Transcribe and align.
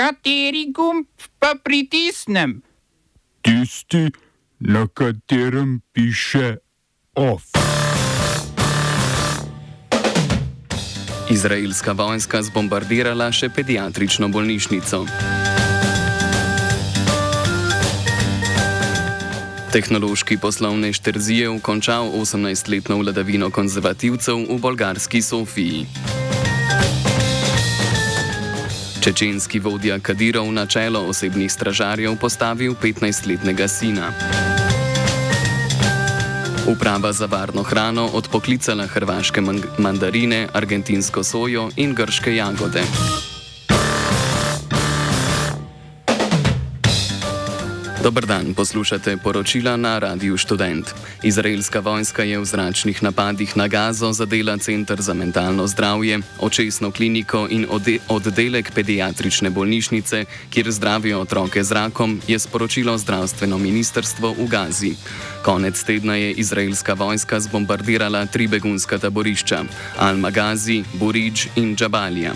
Kateri 0.00 0.72
gumb 0.72 1.04
pa 1.36 1.52
pritisnem? 1.64 2.62
Tisti, 3.44 4.08
na 4.60 4.86
katerem 4.88 5.80
piše 5.92 6.56
OF. 7.14 7.42
Izraelska 11.30 11.92
vojska 11.92 12.40
zbombardirala 12.42 13.28
še 13.28 13.50
pediatrično 13.52 14.30
bolnišnico. 14.32 15.02
Tehnološki 19.68 20.40
poslovnež 20.40 21.04
Terzijev 21.04 21.60
končal 21.60 22.08
18-letno 22.16 23.02
vladavino 23.04 23.52
konzervativcev 23.52 24.48
v 24.48 24.58
bolgarski 24.64 25.20
Sofiji. 25.20 25.84
Čečenski 29.00 29.56
vodja 29.64 29.96
Kadirov 29.96 30.52
na 30.52 30.66
čelo 30.68 31.00
osebnih 31.08 31.52
stražarjev 31.52 32.20
postavil 32.20 32.76
15-letnega 32.76 33.68
sina. 33.68 34.12
Uprava 36.68 37.12
za 37.12 37.26
varno 37.26 37.62
hrano 37.62 38.10
odpoklicala 38.12 38.86
hrvaške 38.86 39.40
mandarine, 39.78 40.48
argentinsko 40.52 41.24
sojo 41.24 41.70
in 41.76 41.94
grške 41.94 42.36
jagode. 42.36 42.84
Dobr 48.00 48.24
dan, 48.26 48.54
poslušate 48.56 49.16
poročila 49.16 49.76
na 49.76 49.98
Radiu 49.98 50.38
Student. 50.38 50.88
Izraelska 51.22 51.80
vojska 51.80 52.24
je 52.24 52.38
v 52.40 52.44
zračnih 52.44 53.02
napadih 53.02 53.56
na 53.56 53.68
Gazo 53.68 54.12
zadela 54.12 54.56
Center 54.56 54.96
za 55.00 55.14
mentalno 55.14 55.66
zdravje, 55.66 56.18
očesno 56.40 56.90
kliniko 56.90 57.44
in 57.50 57.66
oddelek 58.08 58.72
pediatrične 58.72 59.50
bolnišnice, 59.50 60.24
kjer 60.50 60.70
zdravijo 60.72 61.20
otroke 61.20 61.64
z 61.64 61.72
rakom, 61.72 62.20
je 62.28 62.38
sporočilo 62.38 62.98
zdravstveno 62.98 63.58
ministrstvo 63.58 64.32
v 64.32 64.48
Gazi. 64.48 64.94
Konec 65.44 65.84
tedna 65.84 66.16
je 66.16 66.32
izraelska 66.32 66.94
vojska 66.94 67.40
zbombardirala 67.40 68.26
tri 68.26 68.48
begunska 68.48 68.98
taborišča: 68.98 69.64
Al-Magazi, 69.98 70.84
Burič 70.94 71.48
in 71.56 71.76
Džabalija. 71.76 72.32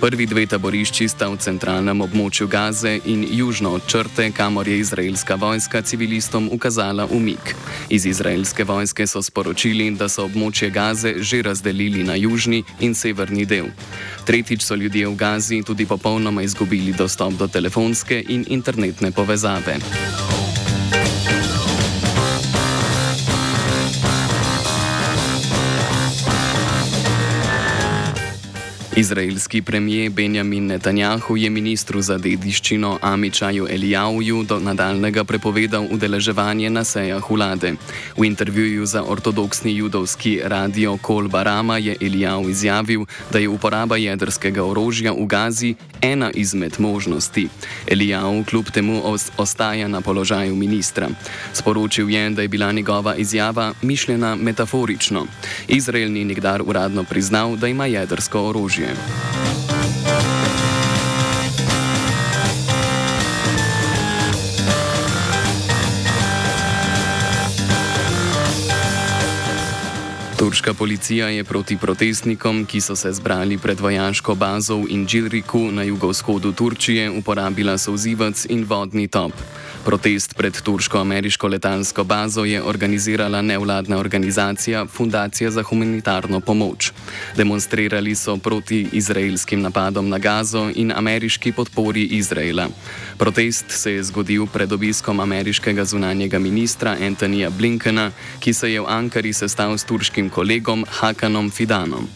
Prvi 0.00 0.26
dve 0.26 0.46
taborišči 0.46 1.08
sta 1.08 1.26
v 1.28 1.36
centralnem 1.42 2.00
območju 2.00 2.46
Gaze 2.46 3.00
in 3.04 3.26
južno 3.30 3.74
od 3.74 3.82
črte, 3.86 4.30
kamor 4.30 4.68
je 4.68 4.78
izraelska 5.08 5.34
vojska 5.34 5.82
civilistom 5.82 6.50
ukazala 6.52 7.06
umik. 7.06 7.54
Iz 7.88 8.06
izraelske 8.06 8.64
vojske 8.64 9.06
so 9.06 9.22
sporočili, 9.22 9.90
da 9.90 10.08
so 10.08 10.26
območje 10.28 10.70
Gaze 10.70 11.14
že 11.18 11.42
razdelili 11.42 12.04
na 12.04 12.14
južni 12.14 12.62
in 12.80 12.94
severni 12.94 13.46
del. 13.46 13.70
Tretjič 14.26 14.62
so 14.62 14.74
ljudje 14.74 15.08
v 15.08 15.16
Gazi 15.16 15.62
tudi 15.62 15.86
popolnoma 15.86 16.42
izgubili 16.42 16.92
dostop 16.92 17.32
do 17.32 17.48
telefonske 17.48 18.24
in 18.28 18.44
internetne 18.48 19.10
povezave. 19.10 19.78
Izraelski 28.98 29.62
premijer 29.62 30.10
Benjamin 30.10 30.66
Netanjahu 30.66 31.36
je 31.36 31.50
ministru 31.50 32.02
za 32.02 32.16
dediščino 32.18 32.98
Amičaju 33.02 33.66
Elijavju 33.70 34.42
do 34.42 34.58
nadaljnega 34.58 35.24
prepovedal 35.24 35.86
udeleževanje 35.90 36.70
na 36.70 36.84
sejah 36.84 37.30
vlade. 37.30 37.74
V 38.16 38.24
intervjuju 38.24 38.86
za 38.86 39.04
ortodoksni 39.04 39.76
judovski 39.76 40.40
radio 40.44 40.96
Kol 41.02 41.28
Barama 41.28 41.78
je 41.78 41.96
Elijav 42.00 42.50
izjavil, 42.50 43.04
da 43.32 43.38
je 43.38 43.48
uporaba 43.48 43.96
jedrskega 43.96 44.64
orožja 44.64 45.12
v 45.12 45.26
Gazi 45.26 45.74
ena 46.02 46.30
izmed 46.34 46.74
možnosti. 46.78 47.48
Elijav 47.86 48.44
kljub 48.50 48.70
temu 48.74 49.02
ostaja 49.36 49.88
na 49.88 50.00
položaju 50.00 50.56
ministra. 50.56 51.08
Sporočil 51.52 52.10
je, 52.10 52.30
da 52.30 52.42
je 52.42 52.48
bila 52.48 52.72
njegova 52.72 53.14
izjava 53.14 53.72
mišljena 53.82 54.34
metaforično. 54.34 55.26
Izrael 55.68 56.12
ni 56.12 56.24
nikdar 56.24 56.62
uradno 56.66 57.04
priznal, 57.04 57.56
da 57.56 57.68
ima 57.68 57.86
jedrsko 57.86 58.42
orožje. 58.42 58.87
YouTube. 58.88 59.67
Turška 70.48 70.74
policija 70.74 71.28
je 71.28 71.44
proti 71.44 71.76
protestnikom, 71.76 72.64
ki 72.64 72.80
so 72.80 72.96
se 72.96 73.12
zbrali 73.12 73.58
pred 73.58 73.80
vojaško 73.80 74.34
bazo 74.34 74.76
v 74.76 74.86
Inđiriku 74.88 75.68
na 75.72 75.82
jugovzhodu 75.82 76.52
Turčije, 76.52 77.10
uporabila 77.10 77.78
sozivec 77.78 78.46
in 78.48 78.64
vodni 78.64 79.08
top. 79.08 79.32
Protest 79.84 80.34
pred 80.36 80.62
turško-ameriško 80.62 81.48
letalsko 81.48 82.04
bazo 82.04 82.44
je 82.44 82.62
organizirala 82.62 83.42
nevladna 83.42 83.98
organizacija 83.98 84.86
Fundacija 84.86 85.50
za 85.50 85.62
humanitarno 85.62 86.40
pomoč. 86.40 86.92
Demonstrirali 87.36 88.14
so 88.14 88.36
proti 88.36 88.88
izraelskim 88.92 89.60
napadom 89.60 90.08
na 90.08 90.18
Gazo 90.18 90.70
in 90.74 90.92
ameriški 90.92 91.52
podpori 91.52 92.02
Izraela. 92.04 92.68
Protest 93.18 93.64
se 93.68 93.92
je 93.92 94.02
zgodil 94.02 94.46
pred 94.46 94.72
obiskom 94.72 95.20
ameriškega 95.20 95.84
zunanjega 95.84 96.38
ministra 96.38 96.96
Antonija 97.06 97.50
Blinkena, 97.50 98.10
ki 98.40 98.52
se 98.52 98.72
je 98.72 98.80
v 98.80 98.86
Ankari 98.88 99.32
sestal 99.32 99.78
s 99.78 99.84
turškim 99.84 100.30
kolegom 100.38 100.84
Hakanom 100.86 101.50
Fidanom. 101.50 102.06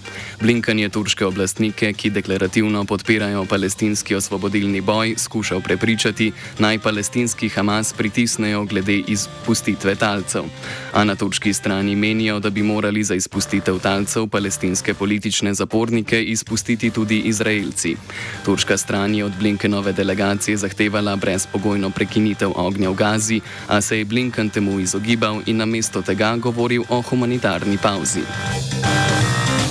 Blinken 0.43 0.79
je 0.79 0.89
turške 0.89 1.27
oblastnike, 1.27 1.93
ki 1.93 2.11
deklarativno 2.11 2.85
podpirajo 2.85 3.45
palestinski 3.51 4.15
osvobodilni 4.15 4.81
boj, 4.81 5.15
skušal 5.19 5.61
prepričati, 5.61 6.33
naj 6.59 6.79
palestinski 6.79 7.49
Hamas 7.49 7.93
pritisnejo 7.93 8.65
glede 8.65 8.97
izpustitve 9.07 9.95
talcev. 9.95 10.45
A 10.93 11.05
na 11.05 11.15
turški 11.15 11.53
strani 11.53 11.97
menijo, 11.97 12.39
da 12.41 12.51
bi 12.51 12.63
morali 12.63 13.05
za 13.05 13.15
izpustitev 13.15 13.79
talcev 13.79 14.27
palestinske 14.27 14.95
politične 14.95 15.55
zapornike 15.55 16.23
izpustiti 16.23 16.91
tudi 16.91 17.19
Izraelci. 17.19 17.97
Turška 18.45 18.77
stran 18.77 19.15
je 19.15 19.25
od 19.25 19.33
Blinkenove 19.39 19.93
delegacije 19.93 20.57
zahtevala 20.57 21.17
brezpogojno 21.17 21.91
prekinitev 21.91 22.53
ognja 22.55 22.91
v 22.91 22.95
Gazi, 22.95 23.41
a 23.69 23.81
se 23.81 23.99
je 23.99 24.05
Blinken 24.05 24.51
temu 24.51 24.81
izogibal 24.81 25.41
in 25.47 25.57
namesto 25.57 26.03
tega 26.03 26.37
govoril 26.37 26.83
o 26.89 27.03
humanitarni 27.03 27.79
pauzi. 27.83 28.12
Brasília. 28.13 29.62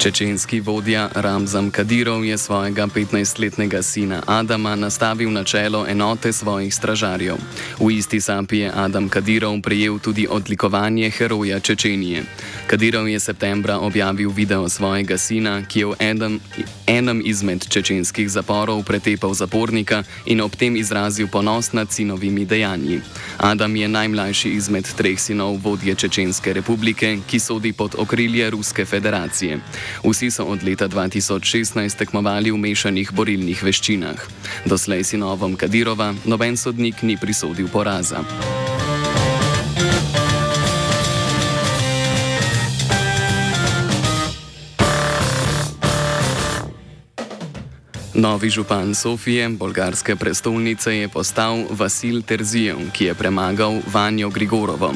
Čečenski 0.00 0.60
vodja 0.60 1.10
Ramzan 1.14 1.70
Kadirov 1.70 2.24
je 2.24 2.38
svojega 2.38 2.86
15-letnega 2.86 3.82
sina 3.82 4.22
Adama 4.26 4.72
nastavil 4.76 5.28
na 5.32 5.44
čelo 5.44 5.84
enote 5.86 6.32
svojih 6.32 6.74
stražarjev. 6.74 7.36
V 7.80 7.90
isti 7.90 8.20
sapi 8.20 8.58
je 8.58 8.72
Adam 8.74 9.08
Kadirov 9.08 9.60
prejel 9.62 9.98
tudi 9.98 10.24
odlikovanje 10.30 11.10
heroja 11.10 11.60
Čečenije. 11.60 12.22
Kadirov 12.66 13.08
je 13.08 13.20
septembra 13.20 13.78
objavil 13.78 14.30
video 14.30 14.68
svojega 14.68 15.18
sina, 15.18 15.62
ki 15.68 15.78
je 15.78 15.86
v 15.86 15.94
enem, 15.98 16.40
enem 16.86 17.20
izmed 17.24 17.68
čečenskih 17.68 18.30
zaporov 18.30 18.80
pretepal 18.88 19.34
zapornika 19.34 20.02
in 20.26 20.40
ob 20.40 20.56
tem 20.56 20.76
izrazil 20.76 21.28
ponos 21.28 21.72
nad 21.72 21.92
sinovimi 21.92 22.44
dejanji. 22.44 23.00
Adam 23.36 23.76
je 23.76 23.88
najmlajši 23.88 24.48
izmed 24.48 24.88
treh 24.96 25.20
sinov 25.20 25.60
vodje 25.60 25.94
Čečenske 25.94 26.52
republike, 26.52 27.18
ki 27.28 27.38
sodi 27.38 27.72
pod 27.72 27.94
okrilje 27.98 28.50
Ruske 28.50 28.84
federacije. 28.84 29.60
Vsi 30.04 30.30
so 30.30 30.44
od 30.44 30.62
leta 30.62 30.88
2016 30.88 31.98
tekmovali 31.98 32.50
v 32.50 32.58
mešanih 32.58 33.12
borilnih 33.12 33.62
veščinah. 33.62 34.18
Doslej 34.64 35.04
sinovom 35.04 35.56
Kadirova 35.56 36.14
noben 36.24 36.56
sodnik 36.56 37.02
ni 37.02 37.16
prisodil 37.16 37.68
poraza. 37.68 38.24
Novi 48.20 48.50
župan 48.50 48.94
Sofije, 48.94 49.48
bolgarske 49.48 50.16
prestolnice, 50.16 50.92
je 50.96 51.08
postal 51.08 51.64
Vasil 51.70 52.22
Terzijev, 52.22 52.76
ki 52.92 53.04
je 53.04 53.14
premagal 53.14 53.80
Vanjo 53.92 54.28
Grigorovo. 54.30 54.92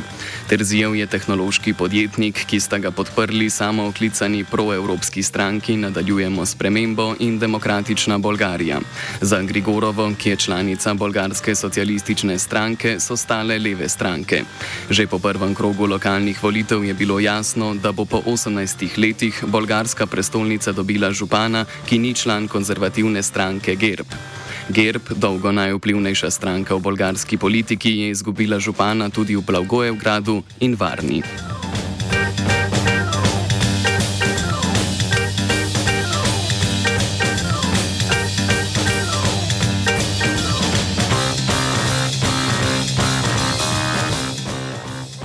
Terzijev 0.49 0.94
je 0.94 1.06
tehnološki 1.06 1.73
podjetnik, 1.73 2.43
ki 2.46 2.58
sta 2.61 2.76
ga 2.79 2.91
podprli 2.91 3.46
samo 3.50 3.87
oklicani 3.88 4.44
proevropski 4.44 5.23
stranki 5.23 5.76
Nadaljujemo 5.76 6.46
spremembo 6.46 7.14
in 7.19 7.38
Demokratična 7.38 8.19
Bolgarija. 8.19 8.81
Za 9.20 9.41
Grigorovo, 9.43 10.11
ki 10.19 10.31
je 10.31 10.37
članica 10.37 10.94
bolgarske 10.94 11.55
socialistične 11.55 12.38
stranke, 12.38 13.00
so 13.00 13.17
stale 13.17 13.58
leve 13.58 13.88
stranke. 13.88 14.43
Že 14.91 15.06
po 15.06 15.19
prvem 15.19 15.55
krogu 15.55 15.87
lokalnih 15.87 16.43
volitev 16.43 16.85
je 16.85 16.94
bilo 16.94 17.20
jasno, 17.20 17.75
da 17.75 17.93
bo 17.93 18.05
po 18.05 18.20
18 18.26 18.99
letih 18.99 19.44
bolgarska 19.47 20.06
prestolnica 20.06 20.73
dobila 20.73 21.12
župana, 21.12 21.64
ki 21.88 21.99
ni 21.99 22.14
član 22.14 22.49
konzervativne 22.49 23.23
stranke 23.23 23.75
Gerb. 23.75 24.06
Gerb, 24.69 25.12
dolgo 25.16 25.52
najvplivnejša 25.52 26.31
stranka 26.31 26.75
v 26.75 26.81
bolgarski 26.81 27.37
politiki, 27.37 28.00
je 28.00 28.11
izgubila 28.11 28.58
župana 28.58 29.11
tudi 29.11 29.37
v 29.37 29.44
Blagoevgradu 29.44 30.43
in 30.61 30.76
Varni. 30.76 31.54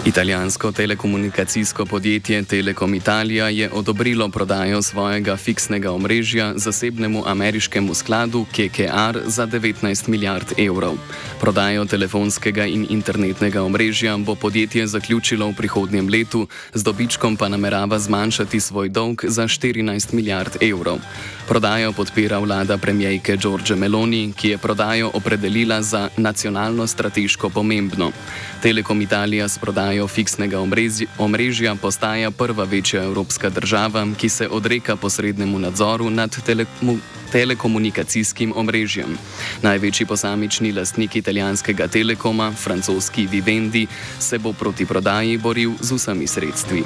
Italijansko 0.06 0.72
telekomunikacijsko 0.72 1.86
podjetje 1.86 2.44
Telekom 2.44 2.96
Italija 2.96 3.50
je 3.50 3.70
odobrilo 3.74 4.30
prodajo 4.30 4.82
svojega 4.82 5.38
fiksnega 5.38 5.92
omrežja 5.92 6.54
zasebnemu 6.56 7.24
ameriškemu 7.26 7.94
skladu 7.94 8.46
KKR 8.52 9.20
za 9.26 9.48
19 9.48 10.10
milijard 10.10 10.46
evrov. 10.58 10.94
Prodajo 11.40 11.86
telefonskega 11.86 12.66
in 12.66 12.88
internetnega 12.90 13.64
omrežja 13.64 14.18
bo 14.18 14.36
podjetje 14.36 14.88
zaključilo 14.88 15.50
v 15.50 15.56
prihodnjem 15.56 16.10
letu, 16.10 16.48
z 16.74 16.84
dobičkom 16.84 17.38
pa 17.38 17.48
namerava 17.48 18.00
zmanjšati 18.00 18.60
svoj 18.60 18.90
dolg 18.90 19.22
za 19.24 19.44
14 19.44 20.14
milijard 20.14 20.58
evrov. 20.62 20.98
Prodajo 21.48 21.92
podpira 21.94 22.40
vlada 22.40 22.78
premijejke 22.78 23.38
Giorge 23.38 23.76
Meloni, 23.76 24.34
ki 24.38 24.50
je 24.50 24.58
prodajo 24.58 25.12
opredelila 25.14 25.82
za 25.82 26.10
nacionalno 26.18 26.88
strateško 26.88 27.50
pomembno. 27.50 28.12
Telekom 28.62 29.02
Italija 29.02 29.48
s 29.48 29.58
prodajo 29.58 30.08
fiksnega 30.08 30.60
omrežja 31.18 31.76
postaja 31.76 32.32
prva 32.32 32.64
večja 32.64 33.04
evropska 33.04 33.50
država, 33.50 34.08
ki 34.18 34.30
se 34.30 34.48
odreka 34.48 34.96
posrednemu 34.96 35.60
nadzoru 35.60 36.10
nad 36.10 36.44
telekom 36.46 37.02
telekomunikacijskim 37.32 38.54
omrežjem. 38.56 39.18
Največji 39.62 40.06
posamični 40.06 40.72
lastnik 40.72 41.16
italijanskega 41.16 41.88
telekoma, 41.88 42.52
francoski 42.52 43.28
Vivendi, 43.32 43.88
se 44.20 44.40
bo 44.40 44.54
proti 44.54 44.86
prodaji 44.86 45.38
boril 45.38 45.72
z 45.82 45.92
vsemi 45.92 46.28
sredstvi. 46.28 46.84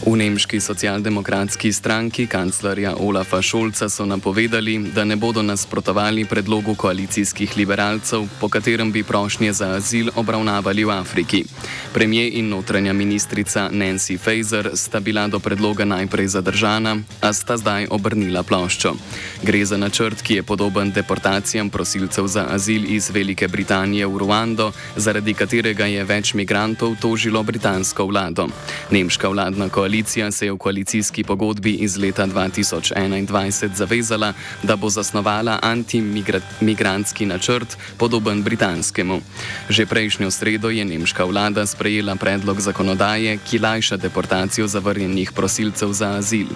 V 0.00 0.16
nemški 0.16 0.60
socialdemokratski 0.60 1.72
stranki 1.72 2.24
kanclerja 2.26 2.94
Olafa 2.96 3.42
Šolca 3.42 3.88
so 3.88 4.06
napovedali, 4.08 4.78
da 4.94 5.04
ne 5.04 5.16
bodo 5.16 5.42
nasprotovali 5.42 6.24
predlogu 6.24 6.74
koalicijskih 6.74 7.56
liberalcev, 7.56 8.24
po 8.40 8.48
katerem 8.48 8.92
bi 8.92 9.02
prošnje 9.04 9.52
za 9.52 9.68
azil 9.76 10.08
obravnavali 10.16 10.84
v 10.84 10.90
Afriki. 10.90 11.44
Premijer 11.92 12.32
in 12.32 12.48
notranja 12.48 12.92
ministrica 12.92 13.68
Nancy 13.72 14.18
Faeser 14.18 14.70
sta 14.74 15.00
bila 15.00 15.28
do 15.28 15.38
predloga 15.38 15.84
najprej 15.84 16.26
zadržana, 16.26 16.96
a 17.20 17.32
sta 17.32 17.56
zdaj 17.56 17.86
obrnila 17.90 18.42
ploščo. 18.42 18.94
Gre 19.42 19.64
za 19.64 19.76
načrt, 19.76 20.22
ki 20.22 20.34
je 20.34 20.42
podoben 20.42 20.90
deportacijam 20.90 21.70
prosilcev 21.70 22.26
za 22.26 22.46
azil 22.48 22.88
iz 22.88 23.10
Velike 23.10 23.48
Britanije 23.48 24.06
v 24.06 24.16
Ruando, 24.16 24.72
zaradi 24.96 25.34
katerega 25.34 25.84
je 25.86 26.04
več 26.04 26.34
migrantov 26.34 26.96
tožilo 27.00 27.42
britansko 27.42 28.06
vlado. 28.06 28.48
Nemška 28.90 29.28
vladna 29.28 29.68
koalicija 29.68 29.90
koalicija 30.00 30.30
se 30.30 30.46
je 30.46 30.52
v 30.52 30.56
koalicijski 30.56 31.24
pogodbi 31.24 31.70
iz 31.84 31.96
leta 31.96 32.26
2021 32.26 33.74
zavezala, 33.74 34.32
da 34.62 34.76
bo 34.76 34.88
zasnovala 34.90 35.58
antimigrantski 35.62 37.26
načrt, 37.26 37.76
podoben 37.98 38.42
britanskemu. 38.42 39.20
Že 39.68 39.86
prejšnjo 39.86 40.30
sredo 40.30 40.70
je 40.70 40.84
nemška 40.84 41.24
vlada 41.24 41.66
sprejela 41.66 42.16
predlog 42.16 42.60
zakonodaje, 42.60 43.38
ki 43.44 43.58
lajša 43.58 43.96
deportacijo 43.96 44.66
zavrnjenih 44.66 45.32
prosilcev 45.32 45.92
za 45.92 46.16
azil. 46.16 46.48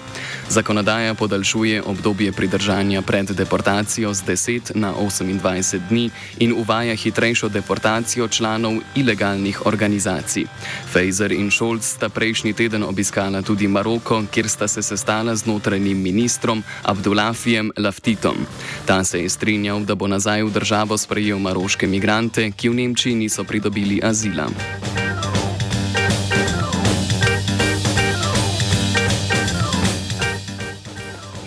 Zakonodaja 0.49 1.13
podaljšuje 1.13 1.83
obdobje 1.83 2.31
pridržanja 2.31 3.01
pred 3.01 3.29
deportacijo 3.29 4.13
z 4.13 4.23
10 4.25 4.75
na 4.75 4.93
28 4.93 5.79
dni 5.89 6.09
in 6.39 6.53
uvaja 6.57 6.95
hitrejšo 6.95 7.49
deportacijo 7.49 8.27
članov 8.27 8.81
ilegalnih 8.95 9.65
organizacij. 9.65 10.45
Fejzer 10.93 11.31
in 11.31 11.51
Šolc 11.51 11.83
sta 11.85 12.09
prejšnji 12.09 12.53
teden 12.53 12.83
obiskala 12.83 13.24
obiskala 13.25 13.41
tudi 13.41 13.67
Maroko, 13.67 14.23
kjer 14.31 14.49
sta 14.49 14.67
se 14.67 14.81
sestala 14.81 15.35
z 15.35 15.45
notranjim 15.45 15.97
ministrom 15.97 16.63
Abdullafijem 16.83 17.71
Laftitom. 17.77 18.35
Ta 18.85 19.03
se 19.03 19.21
je 19.21 19.29
strinjal, 19.29 19.85
da 19.85 19.95
bo 19.95 20.07
nazaj 20.07 20.43
v 20.43 20.51
državo 20.51 20.97
sprejel 20.97 21.39
maroške 21.39 21.87
migrante, 21.87 22.51
ki 22.51 22.69
v 22.69 22.73
Nemčiji 22.73 23.15
niso 23.15 23.43
pridobili 23.43 23.99
azila. 24.03 24.49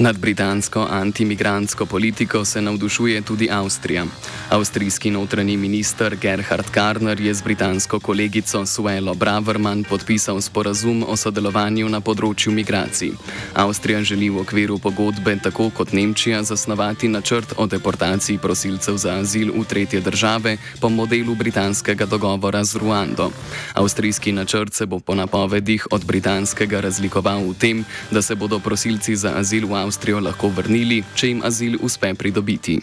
Nad 0.00 0.18
britansko 0.18 0.86
antimigrantsko 0.90 1.86
politiko 1.86 2.44
se 2.44 2.62
navdušuje 2.62 3.22
tudi 3.22 3.48
Avstrija. 3.50 4.04
Avstrijski 4.50 5.10
notranji 5.10 5.56
minister 5.56 6.16
Gerhard 6.16 6.70
Karner 6.70 7.20
je 7.20 7.34
z 7.34 7.42
britansko 7.42 8.00
kolegico 8.00 8.66
Suelo 8.66 9.14
Braverman 9.14 9.84
podpisal 9.84 10.40
sporazum 10.40 11.04
o 11.08 11.16
sodelovanju 11.16 11.88
na 11.88 12.00
področju 12.00 12.52
migracij. 12.54 13.10
Avstrija 13.54 14.02
želi 14.02 14.28
v 14.30 14.38
okviru 14.44 14.78
pogodbe, 14.78 15.34
tako 15.42 15.66
kot 15.70 15.92
Nemčija, 15.92 16.42
zasnovati 16.42 17.08
načrt 17.08 17.56
o 17.56 17.66
deportaciji 17.66 18.38
prosilcev 18.38 18.96
za 18.96 19.18
azil 19.18 19.50
v 19.50 19.64
tretje 19.64 20.00
države 20.00 20.56
po 20.80 20.88
modelu 20.88 21.34
britanskega 21.34 22.06
dogovora 22.06 22.62
z 22.64 22.78
Ruando. 22.78 23.32
Avstrijski 23.74 24.32
načrt 24.32 24.74
se 24.74 24.86
bo 24.86 25.00
po 25.00 25.14
napovedih 25.14 25.90
od 25.90 26.06
britanskega 26.06 26.80
razlikoval 26.80 27.50
v 27.50 27.58
tem, 27.58 27.84
da 28.10 28.22
se 28.22 28.34
bodo 28.34 28.62
prosilci 28.62 29.16
za 29.16 29.34
azil 29.34 29.66
v 29.66 29.74
Avstriji 29.74 29.87
Avstrijo 29.88 30.18
lahko 30.20 30.50
vrnili, 30.52 30.98
če 31.16 31.30
jim 31.30 31.38
azil 31.48 31.78
uspe 31.80 32.10
pridobiti. 32.14 32.74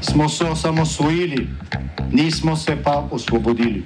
Smo 0.00 0.28
se 0.28 0.44
osamosvojili, 0.48 1.44
nismo 2.12 2.56
se 2.56 2.78
pa 2.84 3.04
osvobodili. 3.12 3.82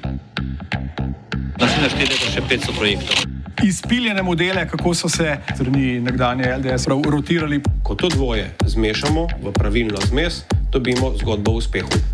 Naslednje 1.58 1.91
število 1.91 2.20
je 2.23 2.32
še 2.37 2.46
500 2.55 2.79
projektov. 2.79 3.26
Izpiljene 3.67 4.23
modele, 4.23 4.62
kako 4.70 4.94
so 4.94 5.11
se 5.11 5.41
strani 5.55 5.99
nekdanje 6.00 6.55
LDS 6.56 6.87
rotirali. 6.87 7.62
Ko 7.82 7.99
to 7.99 8.08
dvoje 8.14 8.52
zmešamo 8.67 9.26
v 9.43 9.52
pravilno 9.58 9.99
zmes, 10.06 10.44
dobimo 10.70 11.17
zgodbo 11.19 11.56
o 11.56 11.62
uspehu. 11.64 12.13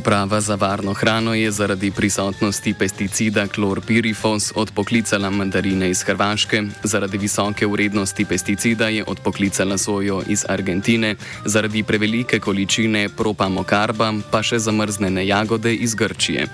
Uprava 0.00 0.40
za 0.40 0.54
varno 0.54 0.92
hrano 0.92 1.34
je 1.34 1.50
zaradi 1.50 1.90
prisotnosti 1.90 2.74
pesticida 2.74 3.46
klorpirifos 3.46 4.52
odpoklicala 4.56 5.30
mandarine 5.30 5.90
iz 5.90 6.02
Hrvaške, 6.02 6.62
zaradi 6.82 7.18
visoke 7.18 7.66
vrednosti 7.66 8.24
pesticida 8.24 8.88
je 8.88 9.04
odpoklicala 9.06 9.78
sojo 9.78 10.22
iz 10.28 10.44
Argentine, 10.48 11.16
zaradi 11.44 11.82
prevelike 11.82 12.38
količine 12.38 13.08
propamokarba 13.08 14.12
pa 14.30 14.40
še 14.42 14.58
zamrznene 14.58 15.26
jagode 15.26 15.74
iz 15.74 15.94
Grčije. 15.94 16.46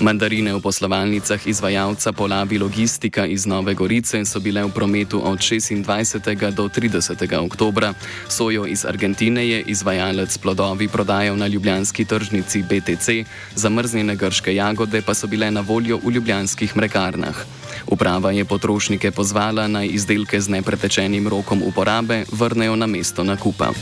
Mandarine 0.00 0.54
v 0.54 0.62
poslovalnicah 0.64 1.46
izvajalca 1.46 2.12
Polavi 2.12 2.58
Logistika 2.58 3.26
iz 3.26 3.46
Nove 3.46 3.74
Gorice 3.74 4.24
so 4.24 4.40
bile 4.40 4.64
v 4.64 4.72
prometu 4.72 5.20
od 5.20 5.38
26. 5.38 6.50
do 6.56 6.68
30. 6.68 7.36
oktobra, 7.36 7.92
sojo 8.28 8.64
iz 8.66 8.86
Argentine 8.88 9.48
je 9.48 9.60
izvajalec 9.76 10.38
plodovi 10.38 10.88
prodajal 10.88 11.36
na 11.36 11.46
ljubljanski 11.46 12.04
tržnici 12.04 12.62
BT. 12.62 12.94
BTC, 13.04 13.24
zamrznjene 13.54 14.16
grške 14.16 14.54
jagode 14.54 15.02
pa 15.02 15.14
so 15.14 15.26
bile 15.26 15.50
na 15.50 15.60
voljo 15.60 15.98
v 16.04 16.10
ljubljanskih 16.10 16.76
mrekarnah. 16.76 17.44
Uprava 17.86 18.30
je 18.30 18.44
potrošnike 18.44 19.10
pozvala 19.10 19.68
naj 19.68 19.86
izdelke 19.86 20.40
z 20.40 20.48
nepretečenim 20.48 21.28
rokom 21.28 21.62
uporabe 21.62 22.24
vrnejo 22.32 22.76
na 22.76 22.86
mesto 22.86 23.24
nakupa. 23.24 23.72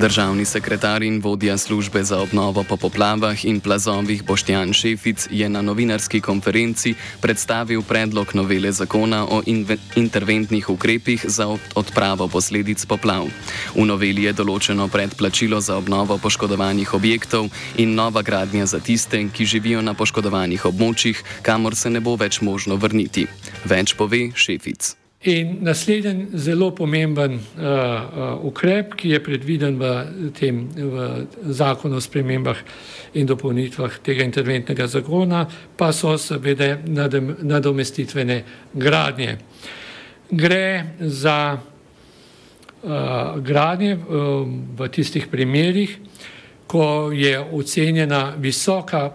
Državni 0.00 0.44
sekretar 0.44 1.02
in 1.02 1.20
vodja 1.20 1.58
službe 1.58 2.00
za 2.04 2.22
obnovo 2.22 2.64
po 2.64 2.76
poplavah 2.76 3.44
in 3.44 3.60
plazovih 3.60 4.22
Boštjan 4.24 4.72
Šefic 4.72 5.28
je 5.30 5.48
na 5.48 5.60
novinarski 5.62 6.20
konferenci 6.20 6.94
predstavil 7.20 7.82
predlog 7.82 8.32
novele 8.34 8.72
zakona 8.72 9.26
o 9.28 9.42
interventnih 9.96 10.70
ukrepih 10.70 11.24
za 11.28 11.46
odpravo 11.74 12.28
posledic 12.28 12.86
poplav. 12.86 13.28
V 13.76 13.84
noveli 13.84 14.24
je 14.24 14.32
določeno 14.32 14.88
predplačilo 14.88 15.60
za 15.60 15.76
obnovo 15.76 16.16
poškodovanih 16.18 16.94
objektov 16.94 17.50
in 17.76 17.92
nova 17.94 18.22
gradnja 18.22 18.66
za 18.66 18.80
tiste, 18.80 19.20
ki 19.28 19.44
živijo 19.44 19.82
na 19.82 19.92
poškodovanih 19.94 20.64
območjih, 20.64 21.20
kamor 21.42 21.76
se 21.76 21.90
ne 21.90 22.00
bo 22.00 22.16
več 22.16 22.40
možno 22.40 22.80
vrniti. 22.80 23.26
Več 23.68 23.92
pove 24.00 24.30
Šefic. 24.32 24.99
In 25.20 25.58
naslednji 25.60 26.26
zelo 26.32 26.70
pomemben 26.70 27.32
uh, 27.32 27.40
uh, 27.60 28.44
ukrep, 28.44 28.94
ki 28.96 29.10
je 29.12 29.18
predviden 29.20 29.76
v 29.76 30.30
tem 30.32 30.62
v 30.72 31.26
zakonu 31.52 31.98
o 31.98 32.00
spremembah 32.00 32.56
in 33.20 33.28
dopolnitvah 33.28 33.98
tega 34.00 34.24
interventnega 34.24 34.86
zakona, 34.88 35.44
pa 35.76 35.92
so 35.92 36.16
seveda 36.16 36.78
nadomestitvene 37.44 38.38
gradnje. 38.72 39.36
Gre 40.30 40.96
za 41.04 41.52
uh, 41.52 43.36
gradnje 43.44 44.00
uh, 44.00 44.48
v 44.72 44.88
tistih 44.88 45.28
primerih, 45.28 45.98
ko 46.64 47.12
je 47.12 47.36
ocenjena 47.36 48.40
visoka 48.40 49.10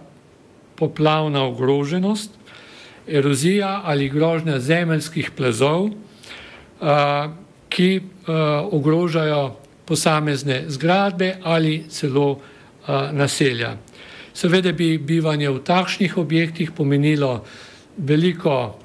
poplavna 0.78 1.42
ogroženost 1.50 2.35
erozija 3.08 3.80
ali 3.84 4.08
grožnja 4.08 4.58
zemeljskih 4.60 5.30
plazov, 5.36 5.90
ki 7.68 8.00
ogrožajo 8.70 9.56
posamezne 9.84 10.64
zgradbe 10.68 11.36
ali 11.42 11.84
celo 11.88 12.40
naselja. 13.12 13.76
Seveda 14.34 14.72
bi 14.72 14.98
bivanje 14.98 15.50
v 15.50 15.62
takšnih 15.64 16.18
objektih 16.18 16.70
pomenilo 16.70 17.44
veliko 17.96 18.78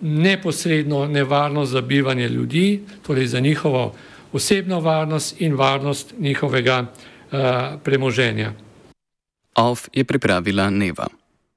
neposredno 0.00 1.06
nevarnost 1.06 1.72
za 1.72 1.80
bivanje 1.80 2.28
ljudi, 2.28 2.82
torej 3.06 3.26
za 3.26 3.40
njihovo 3.40 3.94
osebno 4.32 4.80
varnost 4.80 5.40
in 5.40 5.54
varnost 5.54 6.14
njihovega 6.18 6.86
premoženja. 7.84 8.52
OF 9.54 9.88
je 9.92 10.04
pripravila 10.04 10.70
Neva. 10.70 11.06